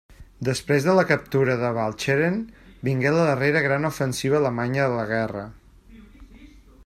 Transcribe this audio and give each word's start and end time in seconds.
Després 0.47 0.85
de 0.85 0.93
la 0.99 1.03
captura 1.09 1.57
de 1.63 1.69
Walcheren 1.75 2.39
vingué 2.87 3.13
la 3.17 3.27
darrera 3.29 3.63
gran 3.67 3.87
ofensiva 3.91 4.39
alemanya 4.41 4.87
de 4.95 4.99
la 5.01 5.07
guerra. 5.13 5.47